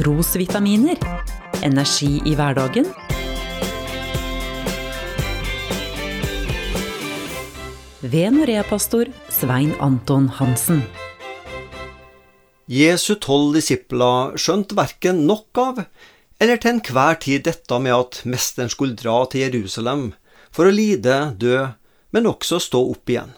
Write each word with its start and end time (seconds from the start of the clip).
Trosvitaminer. 0.00 0.96
Energi 1.62 2.22
i 2.24 2.32
hverdagen. 2.32 2.86
Ved 8.00 8.32
Norea-pastor 8.32 9.10
Svein 9.28 9.74
Anton 9.76 10.30
Hansen. 10.38 10.80
Jesu 12.64 13.18
tolv 13.20 13.58
disipler 13.58 14.40
skjønte 14.40 14.80
verken 14.80 15.26
nok 15.28 15.62
av 15.66 15.84
eller 15.84 16.56
til 16.56 16.78
enhver 16.78 17.20
tid 17.20 17.44
dette 17.50 17.82
med 17.84 17.98
at 17.98 18.22
mesteren 18.24 18.72
skulle 18.72 18.96
dra 18.96 19.20
til 19.28 19.50
Jerusalem 19.50 20.08
for 20.48 20.64
å 20.64 20.72
lide, 20.80 21.34
dø, 21.36 21.66
men 22.16 22.32
også 22.32 22.56
stå 22.70 22.86
opp 22.96 23.12
igjen. 23.12 23.36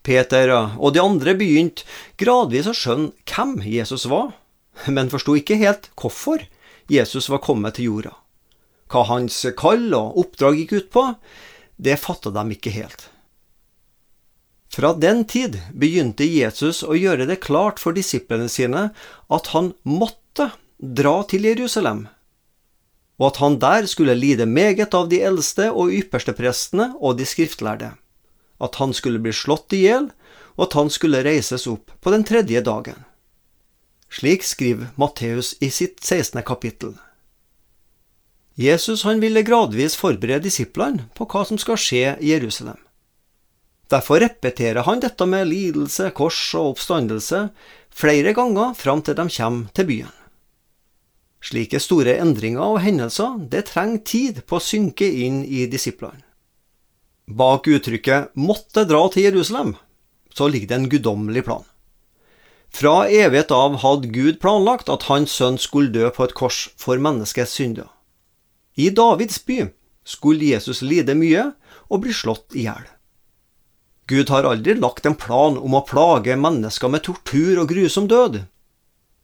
Peter 0.00 0.56
og 0.56 0.96
de 0.96 1.04
andre 1.04 1.36
begynte 1.36 1.84
gradvis 2.16 2.72
å 2.72 2.78
skjønne 2.80 3.12
hvem 3.28 3.58
Jesus 3.76 4.08
var, 4.08 4.32
men 4.86 5.10
forsto 5.10 5.34
ikke 5.38 5.58
helt 5.60 5.90
hvorfor 5.98 6.44
Jesus 6.88 7.28
var 7.28 7.42
kommet 7.44 7.76
til 7.76 7.90
jorda. 7.90 8.14
Hva 8.88 9.04
hans 9.10 9.42
kall 9.58 9.90
og 9.96 10.16
oppdrag 10.22 10.62
gikk 10.62 10.74
ut 10.78 10.90
på, 10.94 11.04
det 11.76 11.98
fatta 12.00 12.32
de 12.34 12.44
ikke 12.54 12.72
helt. 12.72 13.08
Fra 14.72 14.92
den 14.94 15.24
tid 15.28 15.58
begynte 15.74 16.26
Jesus 16.28 16.82
å 16.84 16.96
gjøre 16.96 17.26
det 17.28 17.40
klart 17.44 17.80
for 17.82 17.96
disiplene 17.96 18.48
sine 18.52 18.88
at 19.32 19.50
han 19.54 19.72
måtte 19.82 20.50
dra 20.78 21.22
til 21.28 21.48
Jerusalem, 21.48 22.06
og 23.18 23.32
at 23.32 23.40
han 23.42 23.58
der 23.58 23.88
skulle 23.90 24.14
lide 24.14 24.46
meget 24.46 24.94
av 24.94 25.08
de 25.10 25.20
eldste 25.24 25.72
og 25.72 25.92
ypperste 25.94 26.34
prestene 26.36 26.92
og 27.00 27.18
de 27.18 27.26
skriftlærde, 27.26 27.90
at 28.62 28.78
han 28.78 28.94
skulle 28.94 29.20
bli 29.22 29.34
slått 29.34 29.74
i 29.74 29.82
hjel, 29.88 30.10
og 30.58 30.68
at 30.68 30.78
han 30.78 30.92
skulle 30.92 31.24
reises 31.26 31.66
opp 31.70 31.90
på 31.98 32.14
den 32.14 32.26
tredje 32.28 32.62
dagen. 32.62 33.07
Slik 34.10 34.42
skriver 34.42 34.86
Matteus 34.96 35.54
i 35.60 35.70
sitt 35.70 36.04
16. 36.04 36.42
kapittel. 36.42 36.94
Jesus 38.54 39.02
han 39.02 39.20
ville 39.20 39.42
gradvis 39.42 39.96
forberede 39.96 40.48
disiplene 40.48 41.04
på 41.14 41.28
hva 41.28 41.44
som 41.46 41.60
skal 41.60 41.78
skje 41.78 42.16
i 42.18 42.32
Jerusalem. 42.32 42.78
Derfor 43.88 44.20
repeterer 44.20 44.84
han 44.84 45.00
dette 45.00 45.26
med 45.28 45.48
lidelse, 45.48 46.10
kors 46.16 46.40
og 46.56 46.74
oppstandelse 46.74 47.46
flere 47.94 48.34
ganger 48.36 48.74
fram 48.76 49.04
til 49.04 49.16
de 49.16 49.28
kommer 49.36 49.70
til 49.76 49.88
byen. 49.92 50.14
Slike 51.44 51.78
store 51.80 52.16
endringer 52.18 52.64
og 52.64 52.82
hendelser 52.82 53.38
det 53.52 53.68
trenger 53.70 54.04
tid 54.04 54.42
på 54.48 54.58
å 54.58 54.64
synke 54.64 55.06
inn 55.06 55.44
i 55.44 55.68
disiplene. 55.70 56.24
Bak 57.28 57.68
uttrykket 57.68 58.32
'måtte 58.34 58.88
dra 58.88 59.08
til 59.12 59.28
Jerusalem' 59.28 59.76
så 60.34 60.48
ligger 60.48 60.68
det 60.68 60.76
en 60.76 60.88
guddommelig 60.88 61.44
plan. 61.44 61.64
Fra 62.74 63.08
evighet 63.08 63.50
av 63.54 63.78
hadde 63.82 64.10
Gud 64.12 64.40
planlagt 64.42 64.90
at 64.92 65.08
hans 65.08 65.32
sønn 65.34 65.56
skulle 65.58 65.92
dø 65.94 66.10
på 66.14 66.28
et 66.28 66.36
kors 66.36 66.68
for 66.76 67.00
menneskets 67.00 67.56
synder. 67.58 67.88
I 68.76 68.90
Davids 68.94 69.40
by 69.42 69.70
skulle 70.06 70.52
Jesus 70.52 70.82
lide 70.82 71.16
mye 71.18 71.50
og 71.88 72.04
bli 72.04 72.14
slått 72.14 72.54
i 72.54 72.68
hjel. 72.68 72.84
Gud 74.08 74.30
har 74.32 74.46
aldri 74.48 74.76
lagt 74.78 75.06
en 75.08 75.18
plan 75.18 75.58
om 75.58 75.74
å 75.76 75.84
plage 75.84 76.36
mennesker 76.38 76.92
med 76.92 77.04
tortur 77.04 77.58
og 77.60 77.68
grusom 77.72 78.06
død. 78.08 78.44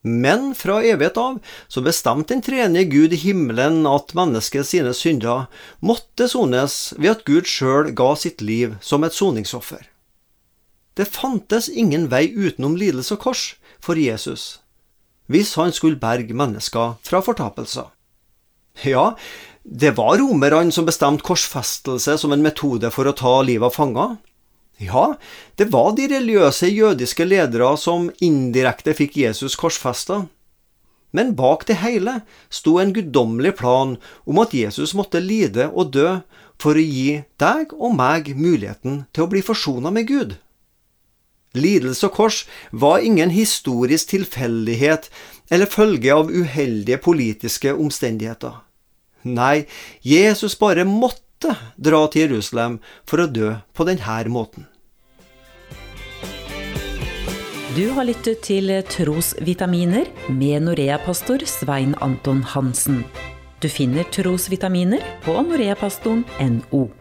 Men 0.00 0.54
fra 0.56 0.78
evighet 0.80 1.18
av 1.20 1.40
så 1.68 1.82
bestemte 1.84 2.32
den 2.32 2.40
tredje 2.44 2.86
Gud 2.88 3.12
i 3.12 3.20
himmelen 3.20 3.82
at 3.88 4.14
mennesket 4.16 4.70
sine 4.70 4.94
synder 4.96 5.50
måtte 5.84 6.30
sones 6.32 6.94
ved 6.96 7.18
at 7.18 7.26
Gud 7.28 7.50
sjøl 7.50 7.92
ga 7.92 8.14
sitt 8.16 8.40
liv 8.40 8.78
som 8.80 9.04
et 9.04 9.16
soningsoffer. 9.16 9.89
Det 11.00 11.08
fantes 11.08 11.70
ingen 11.72 12.10
vei 12.12 12.26
utenom 12.28 12.74
lidelse 12.76 13.14
og 13.16 13.22
kors 13.24 13.44
for 13.80 13.96
Jesus, 13.96 14.58
hvis 15.32 15.54
han 15.56 15.72
skulle 15.72 15.96
berge 15.96 16.34
mennesker 16.36 16.98
fra 17.06 17.22
fortapelser. 17.24 17.86
Ja, 18.84 19.14
det 19.64 19.94
var 19.96 20.18
romerne 20.20 20.72
som 20.76 20.84
bestemte 20.84 21.24
korsfestelse 21.24 22.18
som 22.20 22.34
en 22.36 22.44
metode 22.44 22.90
for 22.92 23.08
å 23.08 23.14
ta 23.16 23.38
livet 23.40 23.70
av 23.70 23.78
fanger. 23.78 24.18
Ja, 24.80 25.14
det 25.56 25.70
var 25.72 25.94
de 25.96 26.10
religiøse 26.12 26.68
jødiske 26.68 27.24
ledere 27.24 27.70
som 27.80 28.10
indirekte 28.20 28.92
fikk 28.96 29.16
Jesus 29.22 29.56
korsfesta. 29.60 30.26
Men 31.16 31.32
bak 31.36 31.64
det 31.68 31.78
hele 31.80 32.20
sto 32.52 32.76
en 32.80 32.92
guddommelig 32.96 33.54
plan 33.62 33.96
om 34.28 34.44
at 34.44 34.52
Jesus 34.52 34.92
måtte 34.96 35.24
lide 35.24 35.70
og 35.72 35.96
dø 35.96 36.20
for 36.60 36.76
å 36.76 36.84
gi 36.84 37.22
deg 37.40 37.72
og 37.72 37.96
meg 37.96 38.34
muligheten 38.36 39.04
til 39.16 39.24
å 39.24 39.32
bli 39.32 39.40
forsona 39.48 39.92
med 39.96 40.12
Gud. 40.12 40.38
Lidelse 41.54 42.06
og 42.06 42.14
kors 42.14 42.44
var 42.70 43.02
ingen 43.02 43.32
historisk 43.34 44.12
tilfeldighet 44.12 45.08
eller 45.50 45.66
følge 45.66 46.12
av 46.14 46.30
uheldige 46.30 47.00
politiske 47.02 47.74
omstendigheter. 47.74 48.60
Nei, 49.26 49.66
Jesus 50.06 50.54
bare 50.56 50.86
måtte 50.86 51.56
dra 51.76 52.04
til 52.12 52.28
Jerusalem 52.28 52.78
for 53.08 53.24
å 53.24 53.30
dø 53.30 53.56
på 53.74 53.86
denne 53.88 54.20
måten. 54.30 54.68
Du 57.74 57.84
har 57.94 58.06
lyttet 58.06 58.42
til 58.42 58.70
Trosvitaminer 58.90 60.08
med 60.30 60.66
Norea-pastor 60.66 61.44
Svein 61.46 61.94
Anton 62.02 62.42
Hansen. 62.42 63.04
Du 63.62 63.68
finner 63.70 64.08
trosvitaminer 64.10 65.04
på 65.22 65.36
noreapastoren.no. 65.46 66.99